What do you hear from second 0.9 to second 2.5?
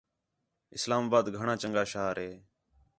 آباد گھݨاں چَنڳا شہر ہے